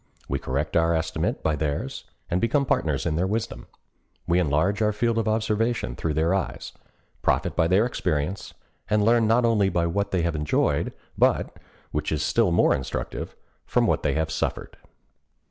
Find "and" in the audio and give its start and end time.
2.27-2.41, 8.89-9.05